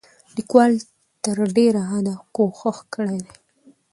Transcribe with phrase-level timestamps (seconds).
[0.37, 0.71] لیکوال
[1.23, 3.33] تر ډېره حده کوښښ کړی دی،